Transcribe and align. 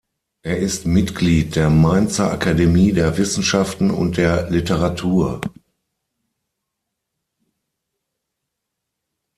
Er 0.41 0.57
ist 0.57 0.87
Mitglied 0.87 1.55
der 1.55 1.69
Mainzer 1.69 2.31
Akademie 2.31 2.91
der 2.91 3.19
Wissenschaften 3.19 3.91
und 3.91 4.17
der 4.17 4.49
Literatur. 4.49 5.39